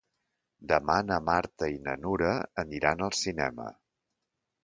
[0.69, 2.31] Demà na Marta i na Nura
[2.65, 3.67] aniran al cinema.